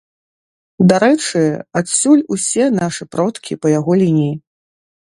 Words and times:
Дарэчы, 0.91 1.43
адсюль 1.83 2.25
усе 2.37 2.65
нашы 2.81 3.03
продкі 3.13 3.53
па 3.63 3.67
яго 3.79 3.91
лініі. 4.07 4.31